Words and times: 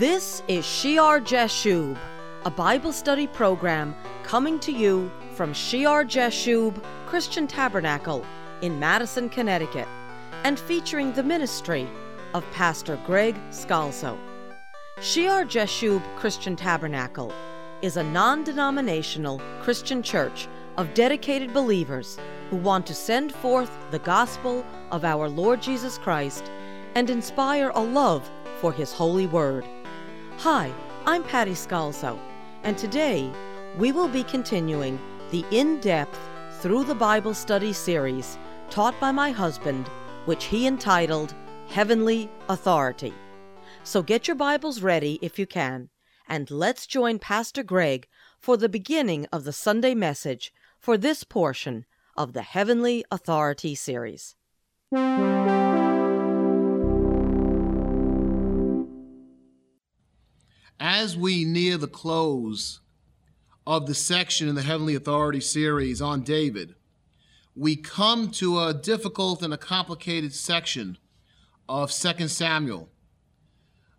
This 0.00 0.42
is 0.48 0.66
Shear 0.66 1.20
Jashub, 1.20 1.96
a 2.44 2.50
Bible 2.50 2.92
study 2.92 3.28
program 3.28 3.94
coming 4.24 4.58
to 4.58 4.72
you 4.72 5.08
from 5.34 5.52
Shear 5.54 6.04
Jashub 6.04 6.82
Christian 7.06 7.46
Tabernacle 7.46 8.26
in 8.60 8.80
Madison, 8.80 9.28
Connecticut, 9.28 9.86
and 10.42 10.58
featuring 10.58 11.12
the 11.12 11.22
ministry 11.22 11.88
of 12.34 12.44
Pastor 12.50 12.98
Greg 13.06 13.36
Scalzo. 13.50 14.18
Shear 15.00 15.44
Jashub 15.44 16.02
Christian 16.16 16.56
Tabernacle 16.56 17.32
is 17.80 17.96
a 17.96 18.02
non 18.02 18.42
denominational 18.42 19.40
Christian 19.60 20.02
church 20.02 20.48
of 20.76 20.92
dedicated 20.94 21.54
believers 21.54 22.18
who 22.50 22.56
want 22.56 22.84
to 22.86 22.94
send 22.94 23.32
forth 23.32 23.70
the 23.92 24.00
gospel 24.00 24.66
of 24.90 25.04
our 25.04 25.28
Lord 25.28 25.62
Jesus 25.62 25.98
Christ 25.98 26.50
and 26.96 27.10
inspire 27.10 27.70
a 27.76 27.80
love 27.80 28.28
for 28.60 28.72
His 28.72 28.92
holy 28.92 29.28
word. 29.28 29.64
Hi, 30.38 30.70
I'm 31.06 31.24
Patty 31.24 31.52
Scalzo, 31.52 32.18
and 32.64 32.76
today 32.76 33.32
we 33.78 33.92
will 33.92 34.08
be 34.08 34.24
continuing 34.24 34.98
the 35.30 35.44
in 35.50 35.80
depth 35.80 36.18
Through 36.60 36.84
the 36.84 36.94
Bible 36.94 37.32
Study 37.32 37.72
series 37.72 38.36
taught 38.68 38.98
by 39.00 39.10
my 39.10 39.30
husband, 39.30 39.88
which 40.26 40.44
he 40.44 40.66
entitled 40.66 41.34
Heavenly 41.68 42.28
Authority. 42.48 43.14
So 43.84 44.02
get 44.02 44.28
your 44.28 44.34
Bibles 44.34 44.82
ready 44.82 45.18
if 45.22 45.38
you 45.38 45.46
can, 45.46 45.88
and 46.28 46.50
let's 46.50 46.86
join 46.86 47.20
Pastor 47.20 47.62
Greg 47.62 48.06
for 48.38 48.58
the 48.58 48.68
beginning 48.68 49.26
of 49.32 49.44
the 49.44 49.52
Sunday 49.52 49.94
message 49.94 50.52
for 50.78 50.98
this 50.98 51.24
portion 51.24 51.86
of 52.16 52.34
the 52.34 52.42
Heavenly 52.42 53.02
Authority 53.10 53.74
series. 53.74 54.34
As 60.96 61.16
we 61.16 61.44
near 61.44 61.76
the 61.76 61.88
close 61.88 62.78
of 63.66 63.88
the 63.88 63.96
section 63.96 64.48
in 64.48 64.54
the 64.54 64.62
Heavenly 64.62 64.94
Authority 64.94 65.40
series 65.40 66.00
on 66.00 66.22
David, 66.22 66.76
we 67.56 67.74
come 67.74 68.30
to 68.30 68.60
a 68.60 68.72
difficult 68.72 69.42
and 69.42 69.52
a 69.52 69.58
complicated 69.58 70.32
section 70.32 70.96
of 71.68 71.90
2 71.90 72.28
Samuel, 72.28 72.90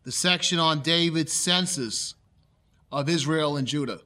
the 0.03 0.11
section 0.13 0.57
on 0.57 0.79
David's 0.79 1.33
census 1.33 2.15
of 2.93 3.09
Israel 3.09 3.57
and 3.57 3.67
Judah. 3.67 3.99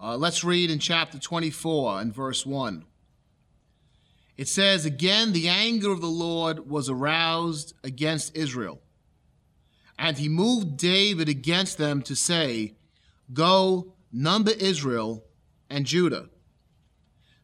Uh, 0.00 0.16
let's 0.16 0.44
read 0.44 0.70
in 0.70 0.78
chapter 0.78 1.18
24 1.18 2.02
and 2.02 2.14
verse 2.14 2.46
1. 2.46 2.84
It 4.36 4.46
says, 4.46 4.84
Again, 4.86 5.32
the 5.32 5.48
anger 5.48 5.90
of 5.90 6.00
the 6.00 6.06
Lord 6.06 6.70
was 6.70 6.88
aroused 6.88 7.74
against 7.82 8.36
Israel 8.36 8.80
and 9.98 10.18
he 10.18 10.28
moved 10.28 10.76
David 10.76 11.28
against 11.28 11.78
them 11.78 12.02
to 12.02 12.14
say, 12.14 12.74
Go, 13.32 13.94
number 14.12 14.50
Israel 14.50 15.24
and 15.70 15.86
Judah. 15.86 16.28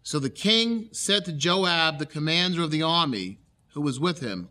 So 0.02 0.18
the 0.18 0.30
king 0.30 0.88
said 0.92 1.24
to 1.26 1.32
Joab, 1.32 1.98
the 1.98 2.06
commander 2.06 2.62
of 2.62 2.70
the 2.70 2.82
army, 2.82 3.38
who 3.72 3.80
was 3.80 4.00
with 4.00 4.20
him, 4.20 4.48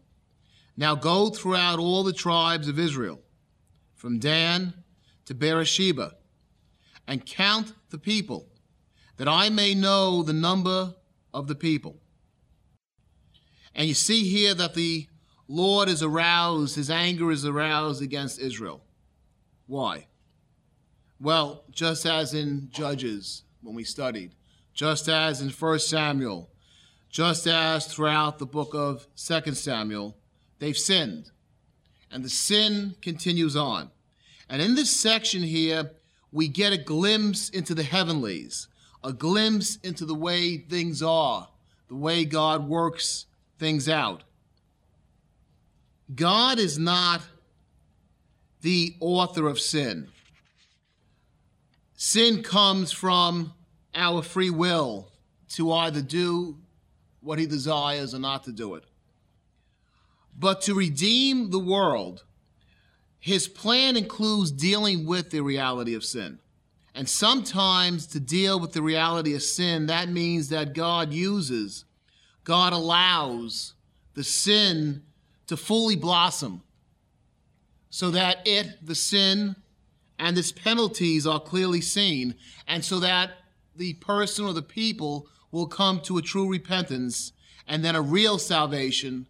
Now 0.75 0.95
go 0.95 1.29
throughout 1.29 1.79
all 1.79 2.03
the 2.03 2.13
tribes 2.13 2.67
of 2.67 2.79
Israel, 2.79 3.19
from 3.95 4.19
Dan 4.19 4.73
to 5.25 5.33
Beersheba, 5.33 6.15
and 7.07 7.25
count 7.25 7.73
the 7.89 7.97
people, 7.97 8.47
that 9.17 9.27
I 9.27 9.49
may 9.49 9.73
know 9.73 10.21
the 10.21 10.33
number 10.33 10.95
of 11.33 11.47
the 11.47 11.55
people. 11.55 11.97
And 13.73 13.87
you 13.87 13.93
see 13.93 14.27
here 14.27 14.53
that 14.53 14.73
the 14.73 15.07
Lord 15.47 15.87
is 15.87 16.03
aroused, 16.03 16.75
his 16.75 16.89
anger 16.89 17.31
is 17.31 17.45
aroused 17.45 18.01
against 18.01 18.39
Israel. 18.39 18.81
Why? 19.65 20.07
Well, 21.19 21.63
just 21.71 22.05
as 22.05 22.33
in 22.33 22.69
Judges 22.71 23.43
when 23.61 23.75
we 23.75 23.83
studied, 23.83 24.31
just 24.73 25.07
as 25.07 25.41
in 25.41 25.49
1 25.49 25.79
Samuel, 25.79 26.49
just 27.09 27.47
as 27.47 27.87
throughout 27.87 28.37
the 28.37 28.45
book 28.45 28.73
of 28.73 29.07
2 29.15 29.53
Samuel, 29.53 30.15
they've 30.59 30.77
sinned. 30.77 31.31
And 32.11 32.23
the 32.23 32.29
sin 32.29 32.95
continues 33.01 33.55
on. 33.55 33.89
And 34.49 34.61
in 34.61 34.75
this 34.75 34.91
section 34.91 35.41
here, 35.43 35.91
we 36.31 36.47
get 36.47 36.73
a 36.73 36.77
glimpse 36.77 37.49
into 37.49 37.73
the 37.73 37.83
heavenlies, 37.83 38.67
a 39.03 39.13
glimpse 39.13 39.77
into 39.77 40.05
the 40.05 40.15
way 40.15 40.57
things 40.57 41.01
are, 41.01 41.47
the 41.87 41.95
way 41.95 42.25
God 42.25 42.67
works 42.67 43.25
things 43.57 43.89
out. 43.89 44.23
God 46.13 46.59
is 46.59 46.77
not 46.77 47.21
the 48.61 48.95
author 48.99 49.47
of 49.47 49.59
sin. 49.59 50.07
Sin 51.95 52.43
comes 52.43 52.91
from 52.91 53.53
our 53.93 54.21
free 54.21 54.49
will 54.49 55.11
to 55.49 55.71
either 55.71 56.01
do 56.01 56.57
what 57.21 57.39
he 57.39 57.45
desires 57.45 58.13
or 58.13 58.19
not 58.19 58.43
to 58.43 58.51
do 58.51 58.75
it. 58.75 58.83
But 60.37 60.61
to 60.61 60.75
redeem 60.75 61.49
the 61.49 61.59
world, 61.59 62.23
his 63.19 63.47
plan 63.47 63.97
includes 63.97 64.51
dealing 64.51 65.05
with 65.05 65.31
the 65.31 65.41
reality 65.41 65.95
of 65.95 66.05
sin. 66.05 66.39
And 66.93 67.09
sometimes 67.09 68.07
to 68.07 68.19
deal 68.19 68.59
with 68.59 68.73
the 68.73 68.81
reality 68.81 69.35
of 69.35 69.43
sin, 69.43 69.87
that 69.87 70.09
means 70.09 70.49
that 70.49 70.73
God 70.73 71.11
uses, 71.11 71.85
God 72.43 72.73
allows 72.73 73.73
the 74.13 74.23
sin 74.23 75.03
to 75.47 75.57
fully 75.57 75.95
blossom 75.95 76.61
so 77.89 78.11
that 78.11 78.39
it, 78.45 78.85
the 78.85 78.95
sin, 78.95 79.55
and 80.19 80.37
its 80.37 80.51
penalties 80.51 81.25
are 81.25 81.39
clearly 81.39 81.81
seen, 81.81 82.35
and 82.67 82.83
so 82.83 82.99
that 82.99 83.31
the 83.75 83.93
person 83.95 84.45
or 84.45 84.53
the 84.53 84.61
people 84.61 85.27
will 85.51 85.67
come 85.67 85.99
to 86.01 86.17
a 86.17 86.21
true 86.21 86.49
repentance 86.49 87.31
and 87.67 87.83
then 87.83 87.95
a 87.95 88.01
real 88.01 88.37
salvation, 88.37 89.27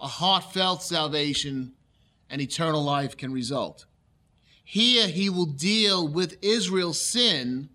a 0.00 0.06
heartfelt 0.06 0.82
salvation, 0.82 1.72
and 2.28 2.40
eternal 2.40 2.82
life 2.82 3.16
can 3.16 3.32
result. 3.32 3.86
Here 4.64 5.08
he 5.08 5.28
will 5.28 5.46
deal 5.46 6.06
with 6.06 6.38
Israel's 6.42 7.00
sin 7.00 7.70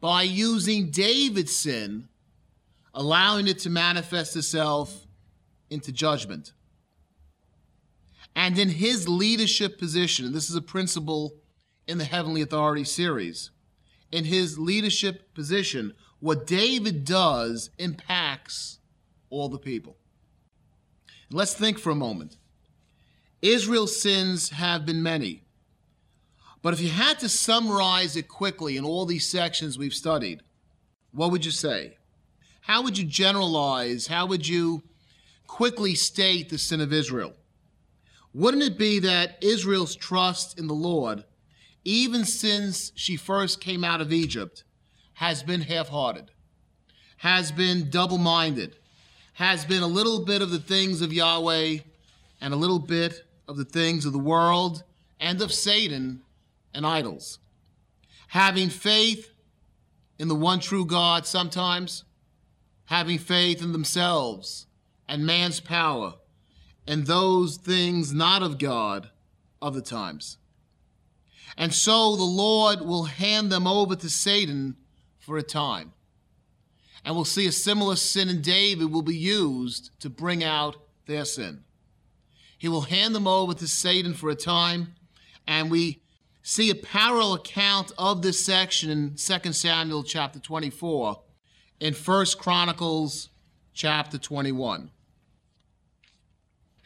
by 0.00 0.22
using 0.22 0.90
David's 0.90 1.54
sin, 1.54 2.08
allowing 2.92 3.46
it 3.46 3.60
to 3.60 3.70
manifest 3.70 4.36
itself 4.36 5.06
into 5.70 5.92
judgment. 5.92 6.52
And 8.36 8.58
in 8.58 8.68
his 8.68 9.08
leadership 9.08 9.78
position, 9.78 10.32
this 10.32 10.50
is 10.50 10.56
a 10.56 10.62
principle 10.62 11.32
in 11.86 11.96
the 11.96 12.04
Heavenly 12.04 12.42
Authority 12.42 12.84
series, 12.84 13.50
in 14.12 14.26
his 14.26 14.58
leadership 14.58 15.34
position, 15.34 15.94
what 16.20 16.46
David 16.46 17.06
does 17.06 17.70
impacts 17.78 18.78
all 19.30 19.48
the 19.48 19.58
people. 19.58 19.96
Let's 21.30 21.54
think 21.54 21.78
for 21.78 21.90
a 21.90 21.96
moment. 21.96 22.36
Israel's 23.40 24.00
sins 24.00 24.50
have 24.50 24.84
been 24.84 25.02
many. 25.02 25.42
But 26.60 26.74
if 26.74 26.80
you 26.80 26.90
had 26.90 27.18
to 27.20 27.28
summarize 27.30 28.16
it 28.16 28.28
quickly 28.28 28.76
in 28.76 28.84
all 28.84 29.06
these 29.06 29.26
sections 29.26 29.78
we've 29.78 29.94
studied, 29.94 30.42
what 31.12 31.30
would 31.30 31.44
you 31.44 31.50
say? 31.50 31.96
How 32.60 32.82
would 32.82 32.98
you 32.98 33.04
generalize? 33.04 34.08
How 34.08 34.26
would 34.26 34.46
you 34.46 34.82
quickly 35.46 35.94
state 35.94 36.50
the 36.50 36.58
sin 36.58 36.82
of 36.82 36.92
Israel? 36.92 37.32
Wouldn't 38.36 38.62
it 38.62 38.76
be 38.76 38.98
that 38.98 39.38
Israel's 39.40 39.96
trust 39.96 40.58
in 40.58 40.66
the 40.66 40.74
Lord, 40.74 41.24
even 41.84 42.26
since 42.26 42.92
she 42.94 43.16
first 43.16 43.62
came 43.62 43.82
out 43.82 44.02
of 44.02 44.12
Egypt, 44.12 44.62
has 45.14 45.42
been 45.42 45.62
half 45.62 45.88
hearted, 45.88 46.30
has 47.16 47.50
been 47.50 47.88
double 47.88 48.18
minded, 48.18 48.76
has 49.32 49.64
been 49.64 49.82
a 49.82 49.86
little 49.86 50.22
bit 50.22 50.42
of 50.42 50.50
the 50.50 50.58
things 50.58 51.00
of 51.00 51.14
Yahweh 51.14 51.78
and 52.38 52.52
a 52.52 52.58
little 52.58 52.78
bit 52.78 53.22
of 53.48 53.56
the 53.56 53.64
things 53.64 54.04
of 54.04 54.12
the 54.12 54.18
world 54.18 54.84
and 55.18 55.40
of 55.40 55.50
Satan 55.50 56.20
and 56.74 56.84
idols? 56.84 57.38
Having 58.28 58.68
faith 58.68 59.30
in 60.18 60.28
the 60.28 60.34
one 60.34 60.60
true 60.60 60.84
God 60.84 61.26
sometimes, 61.26 62.04
having 62.84 63.16
faith 63.16 63.62
in 63.62 63.72
themselves 63.72 64.66
and 65.08 65.24
man's 65.24 65.58
power 65.58 66.16
and 66.86 67.06
those 67.06 67.56
things 67.56 68.12
not 68.12 68.42
of 68.42 68.58
God 68.58 69.10
of 69.60 69.74
the 69.74 69.82
times. 69.82 70.38
And 71.56 71.72
so 71.72 72.16
the 72.16 72.22
Lord 72.22 72.80
will 72.82 73.04
hand 73.04 73.50
them 73.50 73.66
over 73.66 73.96
to 73.96 74.10
Satan 74.10 74.76
for 75.18 75.38
a 75.38 75.42
time. 75.42 75.92
And 77.04 77.14
we'll 77.14 77.24
see 77.24 77.46
a 77.46 77.52
similar 77.52 77.96
sin 77.96 78.28
in 78.28 78.42
David 78.42 78.92
will 78.92 79.02
be 79.02 79.16
used 79.16 79.90
to 80.00 80.10
bring 80.10 80.44
out 80.44 80.76
their 81.06 81.24
sin. 81.24 81.64
He 82.58 82.68
will 82.68 82.82
hand 82.82 83.14
them 83.14 83.26
over 83.26 83.54
to 83.54 83.68
Satan 83.68 84.14
for 84.14 84.28
a 84.28 84.34
time, 84.34 84.94
and 85.46 85.70
we 85.70 86.02
see 86.42 86.70
a 86.70 86.74
parallel 86.74 87.34
account 87.34 87.92
of 87.98 88.22
this 88.22 88.44
section 88.44 88.90
in 88.90 89.14
2 89.16 89.52
Samuel 89.52 90.02
chapter 90.02 90.38
24 90.38 91.20
in 91.80 91.92
1 91.94 92.26
Chronicles 92.38 93.28
chapter 93.74 94.18
21. 94.18 94.90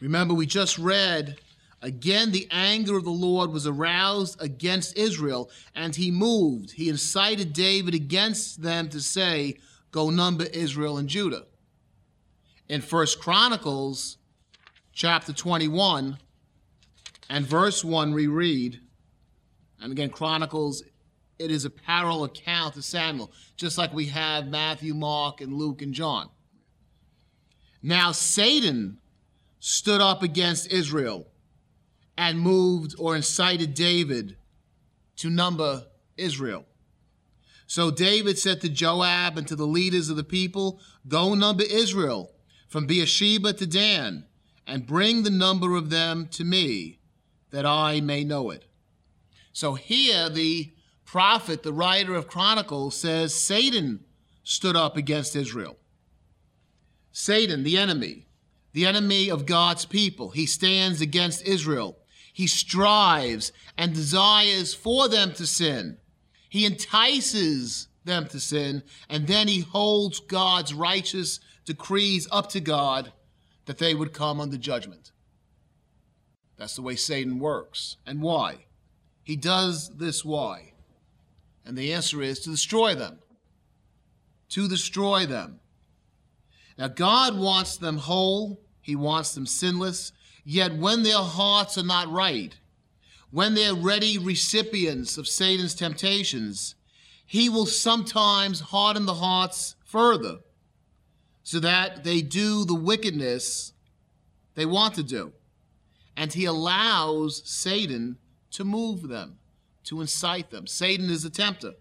Remember, 0.01 0.33
we 0.33 0.45
just 0.45 0.77
read 0.77 1.37
Again, 1.83 2.31
the 2.31 2.47
anger 2.51 2.95
of 2.95 3.05
the 3.05 3.09
Lord 3.09 3.51
was 3.51 3.65
aroused 3.65 4.39
against 4.39 4.95
Israel, 4.95 5.49
and 5.73 5.95
he 5.95 6.11
moved. 6.11 6.71
He 6.71 6.89
incited 6.89 7.53
David 7.53 7.95
against 7.95 8.61
them 8.61 8.87
to 8.89 9.01
say, 9.01 9.57
Go 9.89 10.11
number 10.11 10.45
Israel 10.45 10.99
and 10.99 11.09
Judah. 11.09 11.45
In 12.69 12.81
First 12.81 13.19
Chronicles 13.19 14.17
chapter 14.93 15.33
21 15.33 16.17
and 17.29 17.45
verse 17.47 17.83
1, 17.83 18.13
we 18.13 18.27
read, 18.27 18.79
and 19.81 19.91
again, 19.91 20.11
Chronicles, 20.11 20.83
it 21.39 21.49
is 21.49 21.65
a 21.65 21.69
parallel 21.71 22.25
account 22.25 22.75
to 22.75 22.83
Samuel, 22.83 23.31
just 23.57 23.79
like 23.79 23.91
we 23.91 24.05
have 24.05 24.47
Matthew, 24.47 24.93
Mark, 24.93 25.41
and 25.41 25.53
Luke 25.53 25.81
and 25.81 25.95
John. 25.95 26.29
Now, 27.81 28.11
Satan 28.11 29.00
stood 29.61 30.01
up 30.01 30.23
against 30.23 30.71
Israel 30.71 31.27
and 32.17 32.39
moved 32.39 32.95
or 32.97 33.15
incited 33.15 33.75
David 33.75 34.35
to 35.17 35.29
number 35.29 35.85
Israel. 36.17 36.65
So 37.67 37.91
David 37.91 38.37
said 38.37 38.59
to 38.61 38.69
Joab 38.69 39.37
and 39.37 39.47
to 39.47 39.55
the 39.55 39.67
leaders 39.67 40.09
of 40.09 40.17
the 40.17 40.23
people, 40.23 40.81
Go 41.07 41.35
number 41.35 41.63
Israel 41.63 42.31
from 42.67 42.87
Beersheba 42.87 43.53
to 43.53 43.67
Dan, 43.67 44.25
and 44.65 44.87
bring 44.87 45.23
the 45.23 45.29
number 45.29 45.75
of 45.75 45.89
them 45.89 46.27
to 46.31 46.43
me, 46.43 46.99
that 47.51 47.65
I 47.65 48.01
may 48.01 48.23
know 48.23 48.49
it. 48.49 48.65
So 49.53 49.75
here 49.75 50.29
the 50.29 50.73
prophet, 51.05 51.61
the 51.61 51.73
writer 51.73 52.15
of 52.15 52.27
Chronicles, 52.27 52.95
says 52.95 53.35
Satan 53.35 54.05
stood 54.43 54.75
up 54.75 54.97
against 54.97 55.35
Israel. 55.35 55.77
Satan, 57.11 57.63
the 57.63 57.77
enemy, 57.77 58.25
the 58.73 58.85
enemy 58.85 59.29
of 59.29 59.45
God's 59.45 59.85
people, 59.85 60.29
he 60.29 60.45
stands 60.45 61.01
against 61.01 61.45
Israel 61.45 61.97
he 62.33 62.47
strives 62.47 63.51
and 63.77 63.93
desires 63.93 64.73
for 64.73 65.07
them 65.07 65.33
to 65.33 65.45
sin. 65.45 65.97
He 66.49 66.65
entices 66.65 67.87
them 68.03 68.27
to 68.29 68.39
sin, 68.39 68.83
and 69.09 69.27
then 69.27 69.47
he 69.47 69.59
holds 69.59 70.19
God's 70.19 70.73
righteous 70.73 71.39
decrees 71.65 72.27
up 72.31 72.49
to 72.49 72.59
God 72.59 73.11
that 73.65 73.77
they 73.77 73.93
would 73.93 74.13
come 74.13 74.41
under 74.41 74.57
judgment. 74.57 75.11
That's 76.57 76.75
the 76.75 76.81
way 76.81 76.95
Satan 76.95 77.39
works. 77.39 77.97
And 78.05 78.21
why? 78.21 78.65
He 79.23 79.35
does 79.35 79.89
this 79.89 80.25
why? 80.25 80.73
And 81.65 81.77
the 81.77 81.93
answer 81.93 82.21
is 82.21 82.39
to 82.41 82.49
destroy 82.49 82.95
them. 82.95 83.19
To 84.49 84.67
destroy 84.67 85.25
them. 85.25 85.59
Now, 86.77 86.87
God 86.87 87.37
wants 87.37 87.77
them 87.77 87.97
whole, 87.97 88.61
He 88.81 88.95
wants 88.95 89.33
them 89.33 89.45
sinless, 89.45 90.11
Yet 90.43 90.75
when 90.75 91.03
their 91.03 91.19
hearts 91.19 91.77
are 91.77 91.83
not 91.83 92.11
right, 92.11 92.55
when 93.29 93.53
they're 93.53 93.75
ready 93.75 94.17
recipients 94.17 95.17
of 95.17 95.27
Satan's 95.27 95.75
temptations, 95.75 96.75
he 97.25 97.47
will 97.47 97.65
sometimes 97.65 98.59
harden 98.59 99.05
the 99.05 99.15
hearts 99.15 99.75
further 99.85 100.39
so 101.43 101.59
that 101.59 102.03
they 102.03 102.21
do 102.21 102.65
the 102.65 102.75
wickedness 102.75 103.73
they 104.55 104.65
want 104.65 104.95
to 104.95 105.03
do. 105.03 105.31
And 106.17 106.33
he 106.33 106.45
allows 106.45 107.41
Satan 107.45 108.17
to 108.51 108.65
move 108.65 109.07
them, 109.07 109.37
to 109.85 110.01
incite 110.01 110.49
them. 110.49 110.67
Satan 110.67 111.09
is 111.09 111.23
a 111.23 111.29
tempter. 111.29 111.73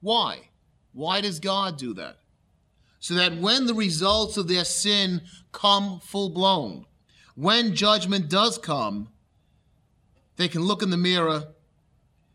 Why? 0.00 0.48
Why 0.92 1.20
does 1.20 1.40
God 1.40 1.76
do 1.76 1.92
that? 1.94 2.18
So 3.04 3.12
that 3.16 3.36
when 3.36 3.66
the 3.66 3.74
results 3.74 4.38
of 4.38 4.48
their 4.48 4.64
sin 4.64 5.20
come 5.52 6.00
full 6.00 6.30
blown, 6.30 6.86
when 7.34 7.74
judgment 7.74 8.30
does 8.30 8.56
come, 8.56 9.10
they 10.36 10.48
can 10.48 10.62
look 10.62 10.82
in 10.82 10.88
the 10.88 10.96
mirror, 10.96 11.48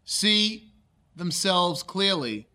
see 0.05 0.71
themselves 1.15 1.81
clearly, 1.81 2.49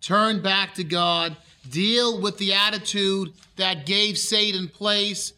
turn 0.00 0.42
back 0.42 0.74
to 0.74 0.82
God, 0.82 1.36
deal 1.70 2.20
with 2.20 2.36
the 2.38 2.52
attitude 2.52 3.32
that 3.54 3.86
gave 3.86 4.18
Satan 4.18 4.66
place 4.66 5.32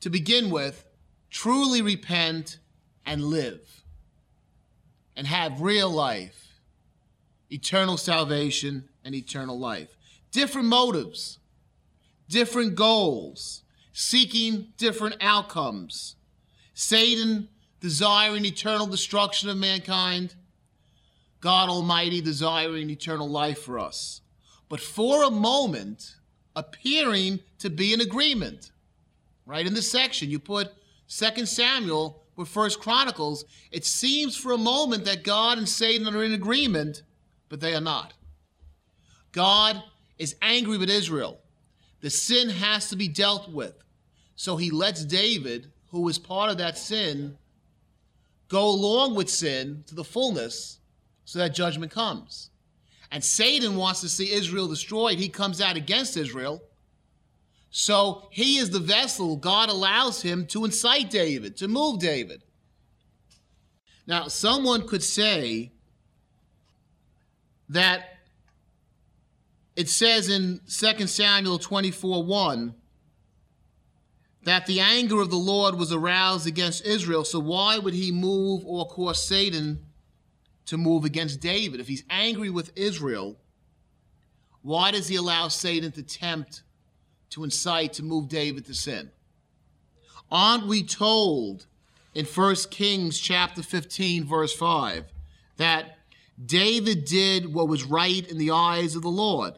to 0.00 0.10
begin 0.10 0.50
with, 0.50 0.84
truly 1.30 1.80
repent 1.80 2.58
and 3.06 3.24
live 3.24 3.82
and 5.16 5.26
have 5.26 5.62
real 5.62 5.88
life, 5.88 6.60
eternal 7.48 7.96
salvation, 7.96 8.90
and 9.02 9.14
eternal 9.14 9.58
life. 9.58 9.95
Different 10.36 10.68
motives, 10.68 11.38
different 12.28 12.74
goals 12.74 13.62
seeking 13.94 14.66
different 14.76 15.16
outcomes. 15.22 16.16
Satan 16.74 17.48
desiring 17.80 18.44
eternal 18.44 18.86
destruction 18.86 19.48
of 19.48 19.56
mankind, 19.56 20.34
God 21.40 21.70
Almighty 21.70 22.20
desiring 22.20 22.90
eternal 22.90 23.30
life 23.30 23.62
for 23.62 23.78
us. 23.78 24.20
But 24.68 24.78
for 24.78 25.22
a 25.24 25.30
moment, 25.30 26.16
appearing 26.54 27.40
to 27.60 27.70
be 27.70 27.94
in 27.94 28.02
agreement. 28.02 28.72
Right 29.46 29.66
in 29.66 29.72
this 29.72 29.90
section, 29.90 30.28
you 30.28 30.38
put 30.38 30.70
Second 31.06 31.48
Samuel 31.48 32.24
with 32.36 32.48
First 32.48 32.78
Chronicles. 32.78 33.46
It 33.72 33.86
seems 33.86 34.36
for 34.36 34.52
a 34.52 34.58
moment 34.58 35.06
that 35.06 35.24
God 35.24 35.56
and 35.56 35.66
Satan 35.66 36.14
are 36.14 36.22
in 36.22 36.34
agreement, 36.34 37.04
but 37.48 37.60
they 37.60 37.74
are 37.74 37.80
not. 37.80 38.12
God 39.32 39.82
is 40.18 40.36
angry 40.42 40.78
with 40.78 40.90
Israel. 40.90 41.38
The 42.00 42.10
sin 42.10 42.48
has 42.48 42.88
to 42.90 42.96
be 42.96 43.08
dealt 43.08 43.50
with. 43.50 43.74
So 44.36 44.56
he 44.56 44.70
lets 44.70 45.04
David, 45.04 45.72
who 45.90 46.02
was 46.02 46.18
part 46.18 46.50
of 46.50 46.58
that 46.58 46.78
sin, 46.78 47.36
go 48.48 48.68
along 48.68 49.14
with 49.14 49.30
sin 49.30 49.84
to 49.86 49.94
the 49.94 50.04
fullness 50.04 50.78
so 51.24 51.38
that 51.38 51.54
judgment 51.54 51.90
comes. 51.90 52.50
And 53.10 53.22
Satan 53.22 53.76
wants 53.76 54.00
to 54.02 54.08
see 54.08 54.32
Israel 54.32 54.68
destroyed. 54.68 55.18
He 55.18 55.28
comes 55.28 55.60
out 55.60 55.76
against 55.76 56.16
Israel. 56.16 56.62
So 57.70 58.28
he 58.30 58.58
is 58.58 58.70
the 58.70 58.78
vessel. 58.78 59.36
God 59.36 59.68
allows 59.68 60.22
him 60.22 60.46
to 60.48 60.64
incite 60.64 61.10
David, 61.10 61.56
to 61.58 61.68
move 61.68 61.98
David. 61.98 62.42
Now, 64.06 64.28
someone 64.28 64.86
could 64.86 65.02
say 65.02 65.72
that 67.68 68.15
it 69.76 69.90
says 69.90 70.30
in 70.30 70.60
2 70.68 71.06
Samuel 71.06 71.58
24 71.58 72.24
1 72.24 72.74
that 74.44 74.66
the 74.66 74.80
anger 74.80 75.20
of 75.20 75.28
the 75.28 75.36
Lord 75.36 75.74
was 75.74 75.92
aroused 75.92 76.46
against 76.46 76.84
Israel. 76.86 77.24
So 77.24 77.38
why 77.38 77.78
would 77.78 77.94
he 77.94 78.10
move 78.10 78.62
or 78.64 78.86
cause 78.86 79.22
Satan 79.22 79.84
to 80.66 80.78
move 80.78 81.04
against 81.04 81.40
David? 81.40 81.78
If 81.80 81.88
he's 81.88 82.04
angry 82.08 82.48
with 82.48 82.72
Israel, 82.74 83.36
why 84.62 84.92
does 84.92 85.08
he 85.08 85.16
allow 85.16 85.48
Satan 85.48 85.92
to 85.92 86.02
tempt, 86.02 86.62
to 87.30 87.44
incite, 87.44 87.92
to 87.94 88.02
move 88.02 88.28
David 88.28 88.64
to 88.66 88.74
sin? 88.74 89.10
Aren't 90.30 90.66
we 90.66 90.82
told 90.84 91.66
in 92.14 92.24
1 92.24 92.54
Kings 92.70 93.18
chapter 93.18 93.62
15, 93.62 94.24
verse 94.24 94.54
5, 94.54 95.04
that 95.56 95.98
David 96.44 97.04
did 97.04 97.52
what 97.52 97.68
was 97.68 97.84
right 97.84 98.26
in 98.28 98.38
the 98.38 98.52
eyes 98.52 98.96
of 98.96 99.02
the 99.02 99.08
Lord 99.08 99.54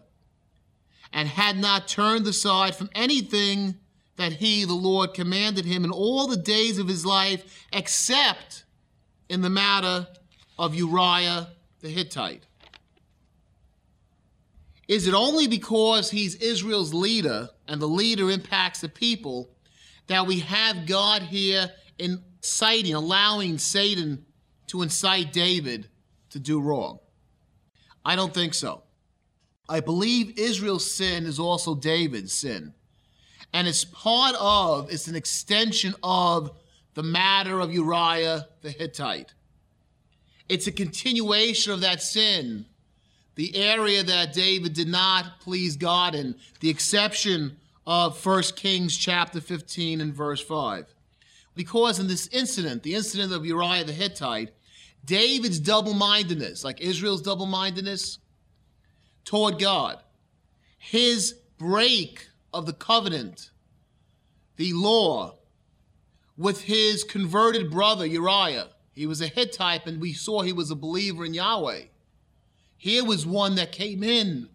and 1.12 1.28
had 1.28 1.56
not 1.56 1.88
turned 1.88 2.26
aside 2.26 2.74
from 2.74 2.90
anything 2.94 3.76
that 4.16 4.34
he, 4.34 4.64
the 4.64 4.74
Lord, 4.74 5.14
commanded 5.14 5.64
him 5.64 5.84
in 5.84 5.90
all 5.90 6.26
the 6.26 6.36
days 6.36 6.78
of 6.78 6.88
his 6.88 7.06
life, 7.06 7.66
except 7.72 8.64
in 9.28 9.40
the 9.40 9.50
matter 9.50 10.08
of 10.58 10.74
Uriah 10.74 11.48
the 11.80 11.88
Hittite? 11.88 12.44
Is 14.88 15.06
it 15.06 15.14
only 15.14 15.46
because 15.46 16.10
he's 16.10 16.34
Israel's 16.36 16.94
leader 16.94 17.50
and 17.68 17.80
the 17.80 17.86
leader 17.86 18.30
impacts 18.30 18.80
the 18.80 18.88
people 18.88 19.50
that 20.06 20.26
we 20.26 20.40
have 20.40 20.86
God 20.86 21.22
here 21.22 21.70
inciting, 21.98 22.94
allowing 22.94 23.58
Satan 23.58 24.24
to 24.68 24.82
incite 24.82 25.32
David 25.32 25.88
to 26.30 26.38
do 26.38 26.60
wrong? 26.60 26.98
I 28.04 28.16
don't 28.16 28.32
think 28.32 28.54
so. 28.54 28.82
I 29.68 29.80
believe 29.80 30.38
Israel's 30.38 30.90
sin 30.90 31.26
is 31.26 31.38
also 31.38 31.74
David's 31.74 32.32
sin 32.32 32.74
and 33.52 33.66
it's 33.66 33.84
part 33.84 34.34
of, 34.38 34.90
it's 34.92 35.08
an 35.08 35.16
extension 35.16 35.94
of 36.02 36.56
the 36.94 37.02
matter 37.02 37.60
of 37.60 37.72
Uriah 37.72 38.46
the 38.62 38.70
Hittite. 38.70 39.32
It's 40.48 40.66
a 40.66 40.72
continuation 40.72 41.72
of 41.72 41.80
that 41.80 42.02
sin, 42.02 42.66
the 43.36 43.54
area 43.56 44.02
that 44.02 44.32
David 44.32 44.72
did 44.72 44.88
not 44.88 45.40
please 45.40 45.76
God 45.76 46.14
in, 46.14 46.34
the 46.60 46.70
exception 46.70 47.56
of 47.86 48.24
1 48.24 48.42
Kings 48.56 48.96
chapter 48.96 49.40
15 49.40 50.00
and 50.00 50.12
verse 50.12 50.40
5. 50.40 50.86
Because 51.54 51.98
in 51.98 52.06
this 52.06 52.28
incident, 52.28 52.82
the 52.82 52.94
incident 52.94 53.32
of 53.32 53.46
Uriah 53.46 53.84
the 53.84 53.92
Hittite, 53.92 54.50
David's 55.04 55.58
double 55.58 55.94
mindedness, 55.94 56.64
like 56.64 56.80
Israel's 56.80 57.22
double 57.22 57.46
mindedness 57.46 58.18
toward 59.28 59.58
God, 59.58 59.98
his 60.78 61.34
break 61.58 62.28
of 62.54 62.64
the 62.64 62.72
covenant, 62.72 63.50
the 64.56 64.72
law, 64.72 65.34
with 66.38 66.62
his 66.62 67.04
converted 67.04 67.70
brother 67.70 68.06
Uriah. 68.06 68.68
He 68.94 69.06
was 69.06 69.20
a 69.20 69.26
Hittite, 69.26 69.84
and 69.86 70.00
we 70.00 70.14
saw 70.14 70.40
he 70.40 70.54
was 70.54 70.70
a 70.70 70.74
believer 70.74 71.26
in 71.26 71.34
Yahweh. 71.34 71.82
Here 72.78 73.04
was 73.04 73.26
one 73.26 73.56
that 73.56 73.70
came 73.70 74.02
in, 74.02 74.48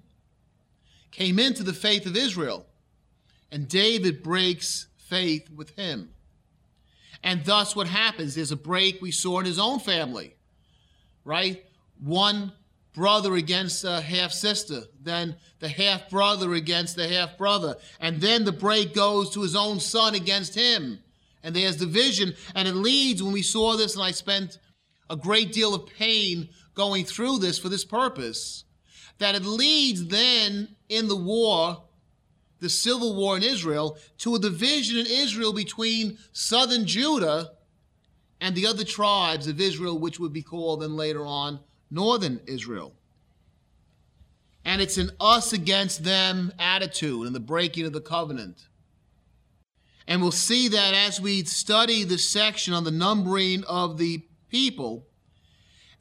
came 1.12 1.38
into 1.38 1.62
the 1.62 1.74
faith 1.74 2.08
of 2.08 2.18
Israel, 2.18 2.66
and 3.52 3.68
David 3.68 4.24
breaks 4.24 4.88
faith 4.98 5.52
with 5.52 5.70
him. 5.76 6.10
And 7.22 7.46
thus, 7.46 7.76
what 7.76 7.86
happens? 7.86 8.34
There's 8.34 8.52
a 8.52 8.56
break 8.56 9.04
we 9.04 9.12
saw 9.12 9.40
in 9.40 9.46
his 9.46 9.60
own 9.60 9.80
family, 9.80 10.36
right? 11.24 11.64
One 12.00 12.54
brother 12.94 13.36
against 13.36 13.84
a 13.84 14.02
half 14.02 14.32
sister, 14.32 14.84
then 15.02 15.36
the 15.60 15.68
half 15.68 16.10
brother 16.10 16.54
against 16.54 16.96
the 16.96 17.08
half 17.08 17.38
brother, 17.38 17.76
and 18.00 18.22
then 18.22 18.46
the 18.46 18.52
break 18.52 18.94
goes 18.94 19.32
to 19.32 19.42
his 19.42 19.56
own 19.56 19.80
son 19.80 20.16
against 20.16 20.56
him. 20.56 21.00
And 21.42 21.56
there's 21.56 21.78
division, 21.78 22.34
and 22.56 22.68
it 22.68 22.76
leads 22.76 23.22
when 23.22 23.34
we 23.34 23.42
saw 23.42 23.76
this, 23.76 23.96
and 23.96 24.04
I 24.04 24.12
spent 24.12 24.60
a 25.10 25.18
great 25.18 25.52
deal 25.52 25.74
of 25.74 25.88
pain 25.88 26.50
going 26.76 27.04
through 27.04 27.40
this 27.40 27.60
for 27.60 27.70
this 27.70 27.84
purpose, 27.84 28.64
that 29.18 29.36
it 29.36 29.44
leads 29.44 30.08
then 30.08 30.76
in 30.88 31.08
the 31.08 31.16
war, 31.16 31.84
the 32.60 32.70
civil 32.70 33.16
war 33.16 33.36
in 33.36 33.44
Israel, 33.44 33.98
to 34.20 34.36
a 34.36 34.40
division 34.40 34.98
in 34.98 35.06
Israel 35.08 35.52
between 35.52 36.18
southern 36.32 36.86
Judah 36.86 37.52
and 38.40 38.56
the 38.56 38.68
other 38.68 38.84
tribes 38.84 39.48
of 39.48 39.60
Israel, 39.60 40.00
which 40.00 40.20
would 40.20 40.34
be 40.34 40.42
called 40.42 40.82
then 40.82 40.96
later 40.96 41.26
on 41.26 41.60
northern 41.94 42.42
Israel. 42.48 42.94
And 44.66 44.82
it's 44.82 44.98
an 44.98 45.12
us 45.20 45.54
against 45.54 46.04
them 46.04 46.52
attitude 46.58 47.28
and 47.28 47.36
the 47.36 47.40
breaking 47.40 47.86
of 47.86 47.94
the 47.94 48.02
covenant. 48.02 48.68
And 50.08 50.22
we'll 50.22 50.32
see 50.32 50.68
that 50.70 50.94
as 50.94 51.22
we 51.22 51.44
study 51.44 52.04
the 52.04 52.18
section 52.18 52.74
on 52.74 52.84
the 52.84 52.92
numbering 52.92 53.64
of 53.66 53.98
the 53.98 54.24
people, 54.50 55.06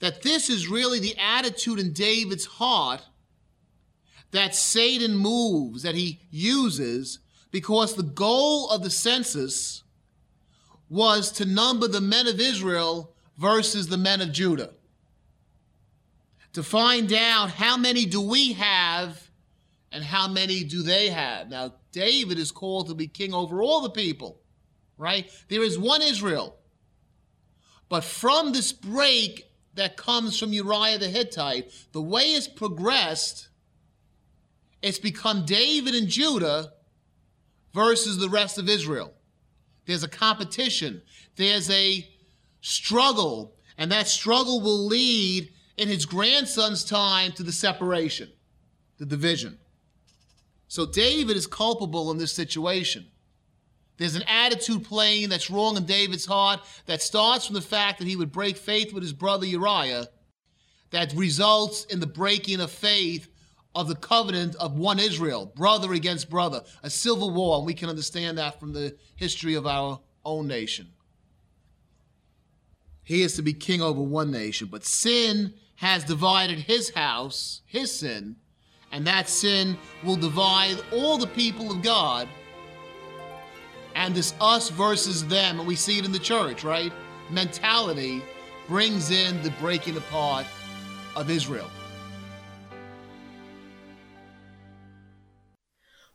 that 0.01 0.23
this 0.23 0.49
is 0.49 0.69
really 0.69 0.99
the 0.99 1.17
attitude 1.19 1.79
in 1.79 1.93
David's 1.93 2.47
heart 2.47 3.03
that 4.33 4.55
Satan 4.55 5.17
moves, 5.17 5.83
that 5.83 5.95
he 5.95 6.21
uses, 6.31 7.19
because 7.51 7.95
the 7.95 8.03
goal 8.03 8.71
of 8.71 8.83
the 8.83 8.91
census 8.91 9.83
was 10.89 11.31
to 11.33 11.45
number 11.45 11.87
the 11.87 12.01
men 12.01 12.27
of 12.27 12.41
Israel 12.41 13.15
versus 13.37 13.89
the 13.89 13.99
men 13.99 14.21
of 14.21 14.33
Judah 14.33 14.71
to 16.53 16.63
find 16.63 17.13
out 17.13 17.51
how 17.51 17.77
many 17.77 18.05
do 18.05 18.21
we 18.21 18.53
have 18.55 19.31
and 19.91 20.03
how 20.03 20.29
many 20.29 20.65
do 20.65 20.83
they 20.83 21.09
have. 21.09 21.49
Now, 21.49 21.75
David 21.93 22.39
is 22.39 22.51
called 22.51 22.89
to 22.89 22.95
be 22.95 23.07
king 23.07 23.35
over 23.35 23.63
all 23.63 23.81
the 23.83 23.91
people, 23.91 24.41
right? 24.97 25.31
There 25.49 25.63
is 25.63 25.79
one 25.79 26.03
Israel. 26.03 26.57
But 27.89 28.05
from 28.05 28.53
this 28.53 28.73
break 28.73 29.51
that 29.75 29.97
comes 29.97 30.39
from 30.39 30.53
Uriah 30.53 30.99
the 30.99 31.09
Hittite, 31.09 31.71
the 31.93 32.03
way 32.03 32.33
it's 32.33 32.49
progressed, 32.49 33.49
it's 34.81 34.99
become 34.99 35.45
David 35.45 35.95
and 35.95 36.09
Judah 36.09 36.73
versus 37.73 38.19
the 38.19 38.29
rest 38.29 38.59
of 38.59 38.69
Israel. 38.69 39.13
There's 39.87 40.03
a 40.03 40.09
competition, 40.09 41.03
there's 41.37 41.71
a 41.71 42.09
struggle, 42.61 43.55
and 43.77 43.91
that 43.93 44.09
struggle 44.09 44.61
will 44.61 44.87
lead 44.87 45.51
in 45.83 45.89
his 45.89 46.07
grandson's 46.07 46.85
time 46.85 47.33
to 47.33 47.43
the 47.43 47.53
separation, 47.53 48.31
the 48.99 49.05
division. 49.05 49.59
So 50.69 50.87
David 50.87 51.37
is 51.37 51.47
culpable 51.47 52.13
in 52.13 52.19
this 52.19 52.33
situation. 52.33 53.07
There's 53.97 54.15
an 54.15 54.23
attitude 54.29 54.85
playing 54.85 55.29
that's 55.29 55.51
wrong 55.51 55.77
in 55.77 55.85
David's 55.85 56.25
heart 56.25 56.61
that 56.87 57.03
starts 57.03 57.47
from 57.47 57.55
the 57.55 57.61
fact 57.61 57.99
that 57.99 58.07
he 58.07 58.17
would 58.17 58.31
break 58.31 58.57
faith 58.57 58.93
with 58.93 59.03
his 59.03 59.13
brother 59.13 59.45
Uriah, 59.45 60.07
that 60.91 61.13
results 61.15 61.85
in 61.87 61.99
the 61.99 62.07
breaking 62.07 62.61
of 62.61 62.71
faith 62.71 63.29
of 63.75 63.89
the 63.89 63.97
covenant 63.97 64.55
of 64.57 64.77
one 64.77 65.01
Israel, 65.01 65.53
brother 65.57 65.93
against 65.95 66.31
brother, 66.31 66.63
a 66.85 66.91
civil 66.91 67.31
war. 67.31 67.59
And 67.59 67.67
we 67.67 67.75
can 67.75 67.89
understand 67.89 68.39
that 68.39 68.61
from 68.61 68.73
the 68.73 68.97
history 69.17 69.55
of 69.55 69.67
our 69.67 70.01
own 70.25 70.47
nation. 70.47 70.89
He 73.05 73.23
is 73.23 73.35
to 73.35 73.43
be 73.43 73.53
king 73.53 73.83
over 73.83 74.01
one 74.01 74.31
nation, 74.31 74.69
but 74.71 74.85
sin 74.85 75.55
has 75.77 76.05
divided 76.05 76.59
his 76.59 76.91
house, 76.91 77.63
his 77.67 77.93
sin, 77.93 78.37
and 78.93 79.07
that 79.07 79.29
sin 79.29 79.77
will 80.05 80.17
divide 80.17 80.77
all 80.93 81.19
the 81.19 81.27
people 81.27 81.71
of 81.71 81.83
God. 81.83 82.29
And 83.95 84.15
this 84.15 84.35
us 84.41 84.71
versus 84.71 85.27
them, 85.27 85.59
and 85.59 85.67
we 85.67 85.75
see 85.75 85.99
it 85.99 86.05
in 86.05 86.13
the 86.13 86.19
church, 86.19 86.63
right? 86.65 86.93
Mentality 87.31 88.23
brings 88.69 89.11
in 89.11 89.43
the 89.43 89.51
breaking 89.53 89.97
apart 89.97 90.47
of 91.17 91.29
Israel. 91.29 91.69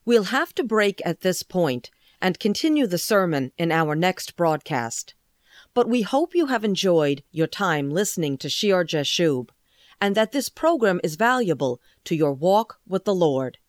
We'll 0.05 0.23
have 0.23 0.55
to 0.55 0.63
break 0.63 1.01
at 1.05 1.19
this 1.19 1.43
point 1.43 1.91
and 2.21 2.39
continue 2.39 2.87
the 2.87 2.97
sermon 2.97 3.51
in 3.57 3.73
our 3.73 3.93
next 3.93 4.37
broadcast. 4.37 5.13
But 5.77 5.87
we 5.87 6.01
hope 6.01 6.33
you 6.33 6.47
have 6.47 6.65
enjoyed 6.65 7.21
your 7.31 7.45
time 7.45 7.91
listening 7.91 8.39
to 8.39 8.49
Shear 8.49 8.83
Jashub 8.83 9.49
and 10.01 10.15
that 10.15 10.31
this 10.31 10.49
program 10.49 10.99
is 11.03 11.13
valuable 11.13 11.79
to 12.05 12.15
your 12.15 12.33
walk 12.33 12.79
with 12.87 13.05
the 13.05 13.13
Lord. 13.13 13.59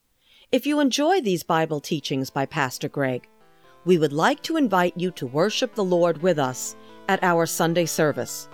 If 0.50 0.67
you 0.67 0.81
enjoy 0.81 1.21
these 1.21 1.43
Bible 1.43 1.81
teachings 1.81 2.31
by 2.31 2.47
Pastor 2.47 2.88
Greg, 2.88 3.29
we 3.85 3.99
would 3.99 4.15
like 4.15 4.43
to 4.45 4.57
invite 4.57 4.95
you 4.97 5.11
to 5.11 5.27
worship 5.27 5.75
the 5.75 5.85
Lord 5.85 6.23
with 6.23 6.38
us 6.38 6.75
at 7.11 7.23
our 7.23 7.45
Sunday 7.45 7.85
service. 7.85 8.49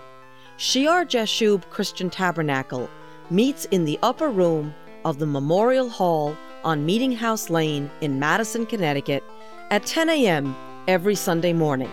Shear 0.57 1.05
Jashub 1.05 1.69
Christian 1.69 2.09
Tabernacle 2.09 2.89
meets 3.29 3.63
in 3.71 3.85
the 3.85 3.97
upper 4.03 4.31
room 4.31 4.75
of 5.05 5.17
the 5.17 5.27
Memorial 5.27 5.87
Hall 5.87 6.35
on 6.65 6.85
Meeting 6.85 7.13
House 7.13 7.49
Lane 7.49 7.89
in 8.01 8.19
Madison, 8.19 8.65
Connecticut 8.65 9.23
at 9.71 9.85
10 9.85 10.09
a.m. 10.09 10.53
every 10.89 11.15
Sunday 11.15 11.53
morning. 11.53 11.89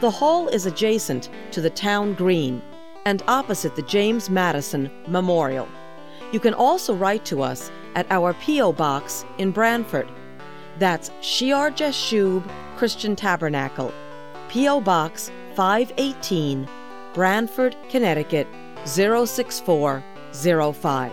The 0.00 0.10
hall 0.10 0.48
is 0.48 0.66
adjacent 0.66 1.30
to 1.52 1.60
the 1.60 1.70
town 1.70 2.14
green 2.14 2.60
and 3.06 3.22
opposite 3.28 3.76
the 3.76 3.82
James 3.82 4.28
Madison 4.28 4.90
Memorial. 5.06 5.68
You 6.32 6.40
can 6.40 6.54
also 6.54 6.92
write 6.94 7.24
to 7.26 7.42
us 7.42 7.70
at 7.94 8.10
our 8.10 8.34
P.O. 8.34 8.72
Box 8.72 9.24
in 9.38 9.52
Branford. 9.52 10.10
That's 10.78 11.12
Shear 11.20 11.70
Jashub 11.70 12.42
Christian 12.76 13.14
Tabernacle, 13.14 13.92
P.O. 14.48 14.80
Box 14.80 15.30
518, 15.54 16.68
Branford, 17.12 17.76
Connecticut 17.88 18.48
06405. 18.84 21.12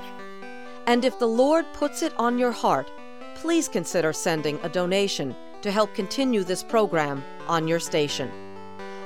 And 0.88 1.05
if 1.05 1.19
the 1.19 1.27
Lord 1.27 1.67
puts 1.73 2.01
it 2.01 2.13
on 2.17 2.39
your 2.39 2.51
heart, 2.51 2.91
please 3.35 3.67
consider 3.67 4.11
sending 4.11 4.59
a 4.63 4.69
donation 4.69 5.35
to 5.61 5.69
help 5.71 5.93
continue 5.93 6.43
this 6.43 6.63
program 6.63 7.23
on 7.47 7.67
your 7.67 7.79
station. 7.79 8.31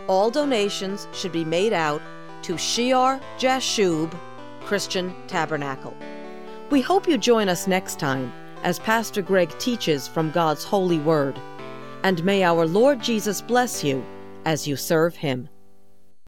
All 0.08 0.30
donations 0.30 1.08
should 1.14 1.32
be 1.32 1.44
made 1.44 1.74
out 1.74 2.02
to 2.44 2.58
Shear 2.58 3.20
Jashub 3.40 4.16
Christian 4.62 5.16
Tabernacle. 5.28 5.96
We 6.70 6.82
hope 6.82 7.08
you 7.08 7.18
join 7.18 7.50
us 7.50 7.68
next 7.68 7.98
time 7.98 8.32
as 8.64 8.78
Pastor 8.80 9.24
Greg 9.24 9.58
teaches 9.58 10.08
from 10.08 10.32
God's 10.32 10.64
holy 10.64 11.00
word. 11.00 11.40
And 12.04 12.24
may 12.24 12.44
our 12.44 12.68
Lord 12.68 13.02
Jesus 13.02 13.42
bless 13.42 13.84
you 13.84 14.06
as 14.46 14.68
you 14.68 14.76
serve 14.76 15.16
him. 15.16 15.50